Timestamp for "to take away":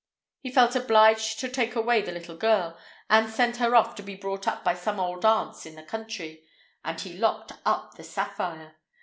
1.41-2.01